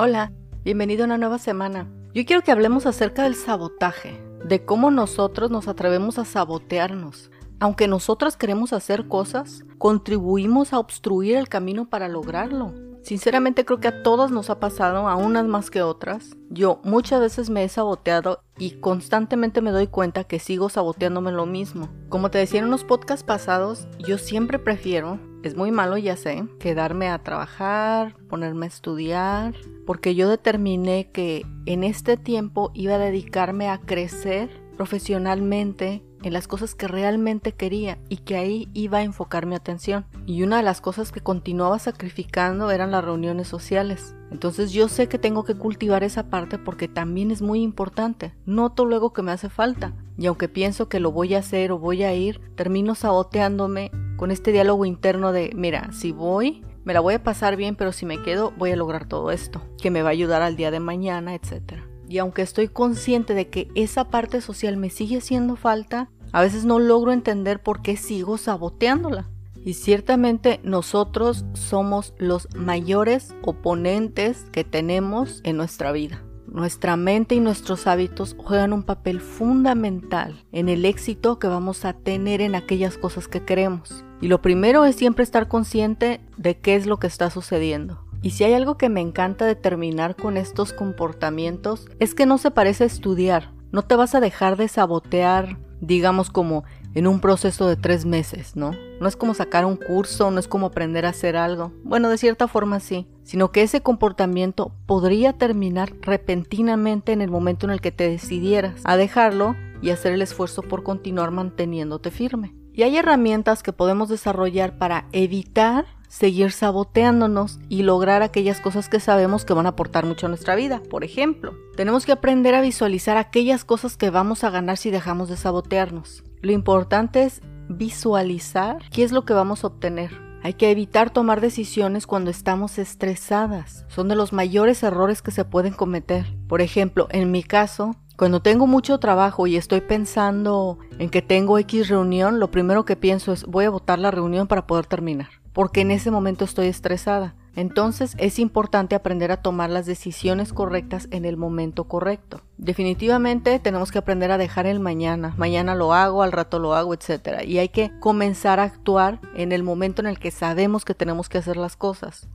Hola, 0.00 0.30
bienvenido 0.62 1.02
a 1.02 1.06
una 1.06 1.18
nueva 1.18 1.40
semana. 1.40 1.88
Yo 2.14 2.24
quiero 2.24 2.42
que 2.42 2.52
hablemos 2.52 2.86
acerca 2.86 3.24
del 3.24 3.34
sabotaje, 3.34 4.22
de 4.44 4.64
cómo 4.64 4.92
nosotros 4.92 5.50
nos 5.50 5.66
atrevemos 5.66 6.20
a 6.20 6.24
sabotearnos. 6.24 7.32
Aunque 7.58 7.88
nosotras 7.88 8.36
queremos 8.36 8.72
hacer 8.72 9.08
cosas, 9.08 9.64
contribuimos 9.76 10.72
a 10.72 10.78
obstruir 10.78 11.36
el 11.36 11.48
camino 11.48 11.90
para 11.90 12.06
lograrlo. 12.06 12.72
Sinceramente 13.02 13.64
creo 13.64 13.80
que 13.80 13.88
a 13.88 14.04
todas 14.04 14.30
nos 14.30 14.50
ha 14.50 14.60
pasado, 14.60 15.08
a 15.08 15.16
unas 15.16 15.46
más 15.46 15.68
que 15.68 15.82
otras. 15.82 16.36
Yo 16.48 16.80
muchas 16.84 17.20
veces 17.20 17.50
me 17.50 17.64
he 17.64 17.68
saboteado 17.68 18.44
y 18.56 18.78
constantemente 18.78 19.62
me 19.62 19.72
doy 19.72 19.88
cuenta 19.88 20.22
que 20.22 20.38
sigo 20.38 20.68
saboteándome 20.68 21.32
lo 21.32 21.44
mismo. 21.44 21.88
Como 22.08 22.30
te 22.30 22.38
decía 22.38 22.60
en 22.60 22.66
unos 22.66 22.84
podcasts 22.84 23.24
pasados, 23.24 23.88
yo 23.98 24.16
siempre 24.16 24.60
prefiero, 24.60 25.18
es 25.42 25.56
muy 25.56 25.70
malo 25.70 25.96
ya 25.98 26.16
sé, 26.16 26.44
quedarme 26.58 27.08
a 27.08 27.22
trabajar, 27.22 28.16
ponerme 28.28 28.66
a 28.66 28.68
estudiar, 28.68 29.54
porque 29.86 30.14
yo 30.14 30.28
determiné 30.28 31.10
que 31.12 31.46
en 31.66 31.84
este 31.84 32.16
tiempo 32.16 32.70
iba 32.74 32.94
a 32.94 32.98
dedicarme 32.98 33.68
a 33.68 33.78
crecer 33.78 34.50
profesionalmente 34.76 36.02
en 36.22 36.32
las 36.32 36.48
cosas 36.48 36.74
que 36.74 36.88
realmente 36.88 37.52
quería 37.52 37.98
y 38.08 38.18
que 38.18 38.36
ahí 38.36 38.68
iba 38.74 38.98
a 38.98 39.02
enfocar 39.02 39.46
mi 39.46 39.54
atención. 39.54 40.06
Y 40.26 40.42
una 40.42 40.58
de 40.58 40.62
las 40.62 40.80
cosas 40.80 41.12
que 41.12 41.20
continuaba 41.20 41.78
sacrificando 41.78 42.70
eran 42.70 42.90
las 42.90 43.04
reuniones 43.04 43.48
sociales. 43.48 44.14
Entonces 44.30 44.72
yo 44.72 44.88
sé 44.88 45.08
que 45.08 45.18
tengo 45.18 45.44
que 45.44 45.54
cultivar 45.54 46.04
esa 46.04 46.28
parte 46.28 46.58
porque 46.58 46.88
también 46.88 47.30
es 47.30 47.40
muy 47.40 47.62
importante. 47.62 48.34
Noto 48.46 48.84
luego 48.84 49.12
que 49.12 49.22
me 49.22 49.32
hace 49.32 49.48
falta. 49.48 49.94
Y 50.16 50.26
aunque 50.26 50.48
pienso 50.48 50.88
que 50.88 51.00
lo 51.00 51.12
voy 51.12 51.34
a 51.34 51.38
hacer 51.38 51.70
o 51.72 51.78
voy 51.78 52.02
a 52.02 52.14
ir, 52.14 52.40
termino 52.56 52.94
saboteándome 52.94 53.90
con 54.18 54.32
este 54.32 54.50
diálogo 54.50 54.84
interno 54.84 55.32
de, 55.32 55.52
mira, 55.54 55.92
si 55.92 56.10
voy, 56.10 56.64
me 56.84 56.92
la 56.92 57.00
voy 57.00 57.14
a 57.14 57.22
pasar 57.22 57.56
bien, 57.56 57.76
pero 57.76 57.92
si 57.92 58.04
me 58.04 58.20
quedo, 58.20 58.52
voy 58.58 58.72
a 58.72 58.76
lograr 58.76 59.06
todo 59.06 59.30
esto, 59.30 59.62
que 59.80 59.92
me 59.92 60.02
va 60.02 60.08
a 60.08 60.12
ayudar 60.12 60.42
al 60.42 60.56
día 60.56 60.72
de 60.72 60.80
mañana, 60.80 61.36
etcétera. 61.36 61.86
Y 62.08 62.18
aunque 62.18 62.42
estoy 62.42 62.66
consciente 62.66 63.32
de 63.32 63.48
que 63.48 63.68
esa 63.76 64.10
parte 64.10 64.40
social 64.40 64.76
me 64.76 64.90
sigue 64.90 65.18
haciendo 65.18 65.54
falta, 65.54 66.10
a 66.32 66.42
veces 66.42 66.64
no 66.64 66.80
logro 66.80 67.12
entender 67.12 67.62
por 67.62 67.80
qué 67.80 67.96
sigo 67.96 68.38
saboteándola. 68.38 69.30
Y 69.64 69.74
ciertamente 69.74 70.58
nosotros 70.64 71.44
somos 71.52 72.12
los 72.18 72.48
mayores 72.56 73.36
oponentes 73.42 74.46
que 74.50 74.64
tenemos 74.64 75.42
en 75.44 75.56
nuestra 75.56 75.92
vida. 75.92 76.24
Nuestra 76.58 76.96
mente 76.96 77.36
y 77.36 77.40
nuestros 77.40 77.86
hábitos 77.86 78.34
juegan 78.36 78.72
un 78.72 78.82
papel 78.82 79.20
fundamental 79.20 80.44
en 80.50 80.68
el 80.68 80.86
éxito 80.86 81.38
que 81.38 81.46
vamos 81.46 81.84
a 81.84 81.92
tener 81.92 82.40
en 82.40 82.56
aquellas 82.56 82.98
cosas 82.98 83.28
que 83.28 83.44
queremos. 83.44 84.04
Y 84.20 84.26
lo 84.26 84.42
primero 84.42 84.84
es 84.84 84.96
siempre 84.96 85.22
estar 85.22 85.46
consciente 85.46 86.20
de 86.36 86.58
qué 86.58 86.74
es 86.74 86.86
lo 86.86 86.98
que 86.98 87.06
está 87.06 87.30
sucediendo. 87.30 88.04
Y 88.22 88.30
si 88.30 88.42
hay 88.42 88.54
algo 88.54 88.76
que 88.76 88.88
me 88.88 89.00
encanta 89.00 89.46
determinar 89.46 90.16
con 90.16 90.36
estos 90.36 90.72
comportamientos 90.72 91.86
es 92.00 92.16
que 92.16 92.26
no 92.26 92.38
se 92.38 92.50
parece 92.50 92.82
a 92.82 92.88
estudiar. 92.88 93.52
No 93.70 93.82
te 93.82 93.94
vas 93.94 94.16
a 94.16 94.20
dejar 94.20 94.56
de 94.56 94.66
sabotear, 94.66 95.58
digamos 95.80 96.28
como 96.28 96.64
en 96.96 97.06
un 97.06 97.20
proceso 97.20 97.68
de 97.68 97.76
tres 97.76 98.04
meses, 98.04 98.56
¿no? 98.56 98.72
No 99.00 99.06
es 99.06 99.14
como 99.14 99.32
sacar 99.34 99.64
un 99.64 99.76
curso, 99.76 100.32
no 100.32 100.40
es 100.40 100.48
como 100.48 100.66
aprender 100.66 101.06
a 101.06 101.10
hacer 101.10 101.36
algo. 101.36 101.70
Bueno, 101.84 102.08
de 102.08 102.18
cierta 102.18 102.48
forma 102.48 102.80
sí, 102.80 103.06
sino 103.28 103.52
que 103.52 103.60
ese 103.60 103.82
comportamiento 103.82 104.72
podría 104.86 105.34
terminar 105.34 105.92
repentinamente 106.00 107.12
en 107.12 107.20
el 107.20 107.30
momento 107.30 107.66
en 107.66 107.72
el 107.72 107.82
que 107.82 107.92
te 107.92 108.08
decidieras 108.08 108.80
a 108.84 108.96
dejarlo 108.96 109.54
y 109.82 109.90
hacer 109.90 110.14
el 110.14 110.22
esfuerzo 110.22 110.62
por 110.62 110.82
continuar 110.82 111.30
manteniéndote 111.30 112.10
firme. 112.10 112.54
Y 112.72 112.84
hay 112.84 112.96
herramientas 112.96 113.62
que 113.62 113.74
podemos 113.74 114.08
desarrollar 114.08 114.78
para 114.78 115.08
evitar 115.12 115.84
seguir 116.08 116.52
saboteándonos 116.52 117.58
y 117.68 117.82
lograr 117.82 118.22
aquellas 118.22 118.62
cosas 118.62 118.88
que 118.88 118.98
sabemos 118.98 119.44
que 119.44 119.52
van 119.52 119.66
a 119.66 119.70
aportar 119.70 120.06
mucho 120.06 120.24
a 120.24 120.30
nuestra 120.30 120.54
vida. 120.54 120.80
Por 120.88 121.04
ejemplo, 121.04 121.52
tenemos 121.76 122.06
que 122.06 122.12
aprender 122.12 122.54
a 122.54 122.62
visualizar 122.62 123.18
aquellas 123.18 123.62
cosas 123.66 123.98
que 123.98 124.08
vamos 124.08 124.42
a 124.42 124.48
ganar 124.48 124.78
si 124.78 124.90
dejamos 124.90 125.28
de 125.28 125.36
sabotearnos. 125.36 126.24
Lo 126.40 126.52
importante 126.52 127.24
es 127.24 127.42
visualizar 127.68 128.78
qué 128.90 129.02
es 129.02 129.12
lo 129.12 129.26
que 129.26 129.34
vamos 129.34 129.64
a 129.64 129.66
obtener. 129.66 130.27
Hay 130.42 130.54
que 130.54 130.70
evitar 130.70 131.10
tomar 131.10 131.40
decisiones 131.40 132.06
cuando 132.06 132.30
estamos 132.30 132.78
estresadas. 132.78 133.84
Son 133.88 134.08
de 134.08 134.14
los 134.16 134.32
mayores 134.32 134.82
errores 134.82 135.22
que 135.22 135.30
se 135.30 135.44
pueden 135.44 135.72
cometer. 135.72 136.26
Por 136.48 136.60
ejemplo, 136.60 137.08
en 137.10 137.30
mi 137.30 137.42
caso, 137.42 137.96
cuando 138.16 138.40
tengo 138.40 138.66
mucho 138.66 138.98
trabajo 138.98 139.46
y 139.46 139.56
estoy 139.56 139.80
pensando 139.80 140.78
en 140.98 141.10
que 141.10 141.22
tengo 141.22 141.58
X 141.58 141.88
reunión, 141.88 142.40
lo 142.40 142.50
primero 142.50 142.84
que 142.84 142.96
pienso 142.96 143.32
es 143.32 143.44
voy 143.44 143.64
a 143.64 143.70
votar 143.70 143.98
la 143.98 144.10
reunión 144.10 144.46
para 144.46 144.66
poder 144.66 144.86
terminar 144.86 145.28
porque 145.58 145.80
en 145.80 145.90
ese 145.90 146.12
momento 146.12 146.44
estoy 146.44 146.68
estresada. 146.68 147.34
Entonces 147.58 148.14
es 148.18 148.38
importante 148.38 148.94
aprender 148.94 149.32
a 149.32 149.42
tomar 149.42 149.68
las 149.68 149.84
decisiones 149.84 150.52
correctas 150.52 151.08
en 151.10 151.24
el 151.24 151.36
momento 151.36 151.88
correcto. 151.88 152.40
Definitivamente 152.56 153.58
tenemos 153.58 153.90
que 153.90 153.98
aprender 153.98 154.30
a 154.30 154.38
dejar 154.38 154.66
el 154.66 154.78
mañana. 154.78 155.34
Mañana 155.36 155.74
lo 155.74 155.92
hago, 155.92 156.22
al 156.22 156.30
rato 156.30 156.60
lo 156.60 156.74
hago, 156.74 156.94
etc. 156.94 157.42
Y 157.44 157.58
hay 157.58 157.70
que 157.70 157.90
comenzar 157.98 158.60
a 158.60 158.62
actuar 158.62 159.20
en 159.34 159.50
el 159.50 159.64
momento 159.64 160.00
en 160.00 160.06
el 160.06 160.20
que 160.20 160.30
sabemos 160.30 160.84
que 160.84 160.94
tenemos 160.94 161.28
que 161.28 161.38
hacer 161.38 161.56
las 161.56 161.74
cosas. 161.74 162.28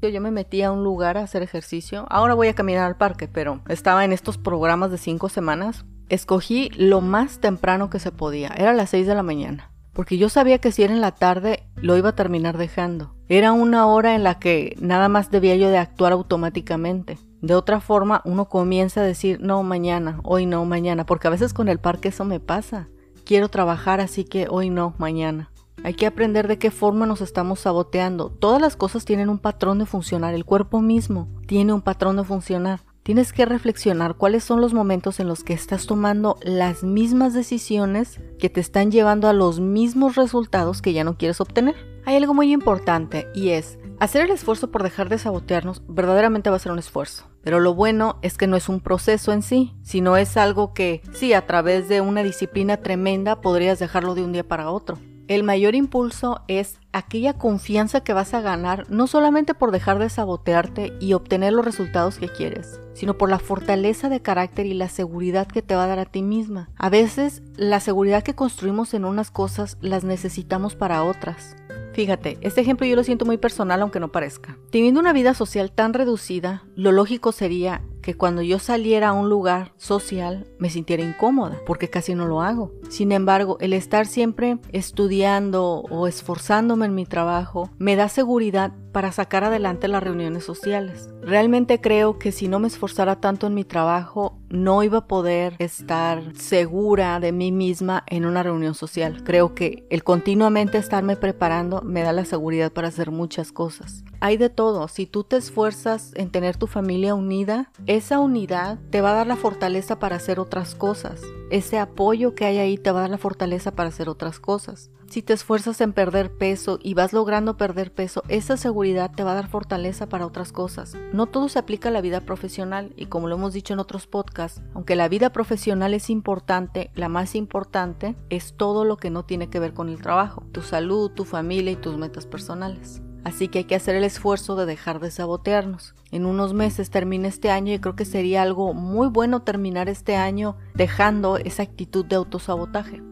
Yo 0.00 0.18
me 0.22 0.30
metí 0.30 0.62
a 0.62 0.72
un 0.72 0.82
lugar 0.82 1.18
a 1.18 1.24
hacer 1.24 1.42
ejercicio. 1.42 2.06
Ahora 2.08 2.32
voy 2.32 2.48
a 2.48 2.54
caminar 2.54 2.86
al 2.86 2.96
parque, 2.96 3.28
pero 3.28 3.60
estaba 3.68 4.06
en 4.06 4.14
estos 4.14 4.38
programas 4.38 4.90
de 4.90 4.96
cinco 4.96 5.28
semanas. 5.28 5.84
Escogí 6.08 6.70
lo 6.70 7.02
más 7.02 7.40
temprano 7.40 7.90
que 7.90 7.98
se 7.98 8.12
podía. 8.12 8.48
Era 8.56 8.72
las 8.72 8.88
6 8.88 9.06
de 9.06 9.14
la 9.14 9.22
mañana 9.22 9.69
porque 9.92 10.18
yo 10.18 10.28
sabía 10.28 10.58
que 10.58 10.72
si 10.72 10.82
era 10.82 10.92
en 10.92 11.00
la 11.00 11.12
tarde 11.12 11.64
lo 11.76 11.96
iba 11.96 12.10
a 12.10 12.14
terminar 12.16 12.58
dejando. 12.58 13.14
Era 13.28 13.52
una 13.52 13.86
hora 13.86 14.14
en 14.14 14.24
la 14.24 14.38
que 14.38 14.76
nada 14.80 15.08
más 15.08 15.30
debía 15.30 15.56
yo 15.56 15.68
de 15.70 15.78
actuar 15.78 16.12
automáticamente. 16.12 17.18
De 17.40 17.54
otra 17.54 17.80
forma, 17.80 18.20
uno 18.24 18.48
comienza 18.48 19.00
a 19.00 19.04
decir, 19.04 19.40
no, 19.40 19.62
mañana, 19.62 20.20
hoy 20.24 20.46
no, 20.46 20.64
mañana, 20.64 21.06
porque 21.06 21.28
a 21.28 21.30
veces 21.30 21.54
con 21.54 21.68
el 21.68 21.78
parque 21.78 22.08
eso 22.08 22.24
me 22.24 22.40
pasa. 22.40 22.88
Quiero 23.24 23.48
trabajar, 23.48 24.00
así 24.00 24.24
que 24.24 24.46
hoy 24.50 24.68
no, 24.68 24.94
mañana. 24.98 25.50
Hay 25.82 25.94
que 25.94 26.06
aprender 26.06 26.46
de 26.46 26.58
qué 26.58 26.70
forma 26.70 27.06
nos 27.06 27.22
estamos 27.22 27.60
saboteando. 27.60 28.28
Todas 28.28 28.60
las 28.60 28.76
cosas 28.76 29.06
tienen 29.06 29.30
un 29.30 29.38
patrón 29.38 29.78
de 29.78 29.86
funcionar, 29.86 30.34
el 30.34 30.44
cuerpo 30.44 30.82
mismo 30.82 31.28
tiene 31.46 31.72
un 31.72 31.80
patrón 31.80 32.16
de 32.16 32.24
funcionar. 32.24 32.80
Tienes 33.02 33.32
que 33.32 33.46
reflexionar 33.46 34.16
cuáles 34.16 34.44
son 34.44 34.60
los 34.60 34.74
momentos 34.74 35.20
en 35.20 35.28
los 35.28 35.42
que 35.42 35.54
estás 35.54 35.86
tomando 35.86 36.36
las 36.42 36.84
mismas 36.84 37.32
decisiones 37.32 38.20
que 38.38 38.50
te 38.50 38.60
están 38.60 38.90
llevando 38.90 39.26
a 39.28 39.32
los 39.32 39.58
mismos 39.58 40.16
resultados 40.16 40.82
que 40.82 40.92
ya 40.92 41.02
no 41.02 41.16
quieres 41.16 41.40
obtener. 41.40 41.76
Hay 42.04 42.16
algo 42.16 42.34
muy 42.34 42.52
importante 42.52 43.26
y 43.34 43.50
es, 43.50 43.78
hacer 44.00 44.26
el 44.26 44.30
esfuerzo 44.30 44.70
por 44.70 44.82
dejar 44.82 45.08
de 45.08 45.18
sabotearnos 45.18 45.82
verdaderamente 45.88 46.50
va 46.50 46.56
a 46.56 46.60
ser 46.60 46.72
un 46.72 46.78
esfuerzo. 46.78 47.24
Pero 47.42 47.58
lo 47.58 47.74
bueno 47.74 48.18
es 48.20 48.36
que 48.36 48.46
no 48.46 48.56
es 48.56 48.68
un 48.68 48.80
proceso 48.80 49.32
en 49.32 49.42
sí, 49.42 49.74
sino 49.82 50.18
es 50.18 50.36
algo 50.36 50.74
que, 50.74 51.00
sí, 51.12 51.32
a 51.32 51.46
través 51.46 51.88
de 51.88 52.02
una 52.02 52.22
disciplina 52.22 52.76
tremenda 52.78 53.40
podrías 53.40 53.78
dejarlo 53.78 54.14
de 54.14 54.24
un 54.24 54.32
día 54.32 54.46
para 54.46 54.70
otro. 54.70 54.98
El 55.30 55.44
mayor 55.44 55.76
impulso 55.76 56.40
es 56.48 56.80
aquella 56.92 57.34
confianza 57.34 58.00
que 58.00 58.12
vas 58.12 58.34
a 58.34 58.40
ganar 58.40 58.90
no 58.90 59.06
solamente 59.06 59.54
por 59.54 59.70
dejar 59.70 60.00
de 60.00 60.08
sabotearte 60.08 60.92
y 60.98 61.12
obtener 61.12 61.52
los 61.52 61.64
resultados 61.64 62.18
que 62.18 62.28
quieres, 62.28 62.80
sino 62.94 63.16
por 63.16 63.30
la 63.30 63.38
fortaleza 63.38 64.08
de 64.08 64.22
carácter 64.22 64.66
y 64.66 64.74
la 64.74 64.88
seguridad 64.88 65.46
que 65.46 65.62
te 65.62 65.76
va 65.76 65.84
a 65.84 65.86
dar 65.86 66.00
a 66.00 66.04
ti 66.04 66.22
misma. 66.22 66.68
A 66.76 66.88
veces 66.88 67.44
la 67.54 67.78
seguridad 67.78 68.24
que 68.24 68.34
construimos 68.34 68.92
en 68.92 69.04
unas 69.04 69.30
cosas 69.30 69.78
las 69.80 70.02
necesitamos 70.02 70.74
para 70.74 71.04
otras. 71.04 71.54
Fíjate, 71.92 72.38
este 72.40 72.60
ejemplo 72.60 72.84
yo 72.84 72.96
lo 72.96 73.04
siento 73.04 73.24
muy 73.24 73.36
personal 73.36 73.82
aunque 73.82 74.00
no 74.00 74.10
parezca. 74.10 74.58
Teniendo 74.72 74.98
una 74.98 75.12
vida 75.12 75.34
social 75.34 75.70
tan 75.70 75.94
reducida, 75.94 76.64
lo 76.74 76.90
lógico 76.90 77.30
sería 77.30 77.82
que 78.00 78.16
cuando 78.16 78.42
yo 78.42 78.58
saliera 78.58 79.08
a 79.08 79.12
un 79.12 79.28
lugar 79.28 79.72
social 79.76 80.46
me 80.58 80.70
sintiera 80.70 81.02
incómoda, 81.02 81.60
porque 81.66 81.88
casi 81.88 82.14
no 82.14 82.26
lo 82.26 82.42
hago. 82.42 82.72
Sin 82.88 83.12
embargo, 83.12 83.56
el 83.60 83.72
estar 83.72 84.06
siempre 84.06 84.58
estudiando 84.72 85.82
o 85.90 86.06
esforzándome 86.06 86.86
en 86.86 86.94
mi 86.94 87.06
trabajo 87.06 87.70
me 87.78 87.96
da 87.96 88.08
seguridad 88.08 88.72
para 88.92 89.12
sacar 89.12 89.44
adelante 89.44 89.88
las 89.88 90.02
reuniones 90.02 90.44
sociales. 90.44 91.08
Realmente 91.22 91.80
creo 91.80 92.18
que 92.18 92.32
si 92.32 92.48
no 92.48 92.58
me 92.58 92.68
esforzara 92.68 93.20
tanto 93.20 93.46
en 93.46 93.54
mi 93.54 93.64
trabajo, 93.64 94.38
no 94.48 94.82
iba 94.82 94.98
a 94.98 95.06
poder 95.06 95.54
estar 95.58 96.34
segura 96.36 97.20
de 97.20 97.32
mí 97.32 97.52
misma 97.52 98.02
en 98.06 98.26
una 98.26 98.42
reunión 98.42 98.74
social. 98.74 99.22
Creo 99.24 99.54
que 99.54 99.86
el 99.90 100.02
continuamente 100.02 100.78
estarme 100.78 101.16
preparando 101.16 101.82
me 101.82 102.02
da 102.02 102.12
la 102.12 102.24
seguridad 102.24 102.72
para 102.72 102.88
hacer 102.88 103.10
muchas 103.10 103.52
cosas. 103.52 104.04
Hay 104.20 104.36
de 104.36 104.50
todo. 104.50 104.88
Si 104.88 105.06
tú 105.06 105.24
te 105.24 105.36
esfuerzas 105.36 106.12
en 106.14 106.30
tener 106.30 106.56
tu 106.56 106.66
familia 106.66 107.14
unida, 107.14 107.70
esa 107.86 108.18
unidad 108.18 108.78
te 108.90 109.00
va 109.00 109.12
a 109.12 109.14
dar 109.14 109.26
la 109.26 109.36
fortaleza 109.36 109.98
para 109.98 110.16
hacer 110.16 110.40
otras 110.40 110.74
cosas. 110.74 111.22
Ese 111.50 111.78
apoyo 111.78 112.34
que 112.34 112.44
hay 112.44 112.58
ahí 112.58 112.76
te 112.76 112.90
va 112.90 112.98
a 112.98 113.02
dar 113.02 113.10
la 113.10 113.18
fortaleza 113.18 113.72
para 113.72 113.88
hacer 113.88 114.08
otras 114.08 114.38
cosas. 114.38 114.90
Si 115.10 115.22
te 115.22 115.32
esfuerzas 115.32 115.80
en 115.80 115.92
perder 115.92 116.30
peso 116.30 116.78
y 116.80 116.94
vas 116.94 117.12
logrando 117.12 117.56
perder 117.56 117.92
peso, 117.92 118.22
esa 118.28 118.56
seguridad 118.56 119.10
te 119.10 119.24
va 119.24 119.32
a 119.32 119.34
dar 119.34 119.48
fortaleza 119.48 120.08
para 120.08 120.24
otras 120.24 120.52
cosas. 120.52 120.96
No 121.12 121.26
todo 121.26 121.48
se 121.48 121.58
aplica 121.58 121.88
a 121.88 121.92
la 121.92 122.00
vida 122.00 122.20
profesional 122.20 122.92
y 122.94 123.06
como 123.06 123.26
lo 123.26 123.34
hemos 123.34 123.52
dicho 123.52 123.74
en 123.74 123.80
otros 123.80 124.06
podcasts, 124.06 124.62
aunque 124.72 124.94
la 124.94 125.08
vida 125.08 125.30
profesional 125.30 125.94
es 125.94 126.10
importante, 126.10 126.92
la 126.94 127.08
más 127.08 127.34
importante 127.34 128.14
es 128.28 128.54
todo 128.56 128.84
lo 128.84 128.98
que 128.98 129.10
no 129.10 129.24
tiene 129.24 129.50
que 129.50 129.58
ver 129.58 129.74
con 129.74 129.88
el 129.88 130.00
trabajo, 130.00 130.44
tu 130.52 130.62
salud, 130.62 131.10
tu 131.10 131.24
familia 131.24 131.72
y 131.72 131.76
tus 131.76 131.96
metas 131.96 132.26
personales. 132.26 133.02
Así 133.24 133.48
que 133.48 133.58
hay 133.58 133.64
que 133.64 133.74
hacer 133.74 133.96
el 133.96 134.04
esfuerzo 134.04 134.54
de 134.54 134.64
dejar 134.64 135.00
de 135.00 135.10
sabotearnos. 135.10 135.96
En 136.12 136.24
unos 136.24 136.54
meses 136.54 136.88
termina 136.88 137.26
este 137.26 137.50
año 137.50 137.74
y 137.74 137.80
creo 137.80 137.96
que 137.96 138.04
sería 138.04 138.42
algo 138.42 138.74
muy 138.74 139.08
bueno 139.08 139.42
terminar 139.42 139.88
este 139.88 140.14
año 140.14 140.56
dejando 140.74 141.36
esa 141.36 141.64
actitud 141.64 142.04
de 142.04 142.14
autosabotaje. 142.14 143.02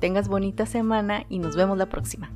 Tengas 0.00 0.28
bonita 0.28 0.66
semana 0.66 1.24
y 1.28 1.38
nos 1.38 1.56
vemos 1.56 1.78
la 1.78 1.86
próxima. 1.86 2.30